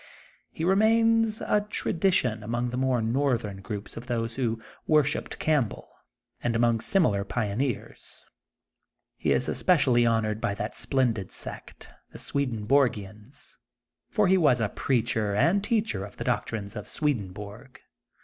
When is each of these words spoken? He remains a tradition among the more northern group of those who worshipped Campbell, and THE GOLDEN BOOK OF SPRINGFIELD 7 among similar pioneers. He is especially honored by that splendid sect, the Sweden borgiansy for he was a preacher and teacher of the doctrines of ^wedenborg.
He 0.51 0.63
remains 0.65 1.41
a 1.41 1.61
tradition 1.61 2.41
among 2.41 2.71
the 2.71 2.75
more 2.75 3.03
northern 3.03 3.61
group 3.61 3.95
of 3.95 4.07
those 4.07 4.33
who 4.33 4.59
worshipped 4.87 5.37
Campbell, 5.37 5.89
and 6.41 6.55
THE 6.55 6.57
GOLDEN 6.57 6.77
BOOK 6.77 6.81
OF 6.81 6.85
SPRINGFIELD 6.87 7.03
7 7.03 7.03
among 7.03 7.11
similar 7.13 7.23
pioneers. 7.23 8.25
He 9.15 9.31
is 9.31 9.47
especially 9.47 10.07
honored 10.07 10.41
by 10.41 10.55
that 10.55 10.73
splendid 10.75 11.29
sect, 11.31 11.87
the 12.11 12.17
Sweden 12.17 12.65
borgiansy 12.65 13.57
for 14.09 14.27
he 14.27 14.39
was 14.39 14.59
a 14.59 14.69
preacher 14.69 15.35
and 15.35 15.63
teacher 15.63 16.03
of 16.03 16.17
the 16.17 16.23
doctrines 16.23 16.75
of 16.75 16.87
^wedenborg. 16.87 17.77